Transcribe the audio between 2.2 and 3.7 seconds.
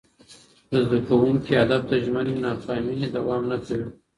وي، ناکامي دوام نه